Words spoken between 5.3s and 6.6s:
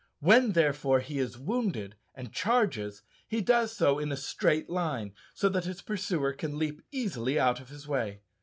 so that his pursuer can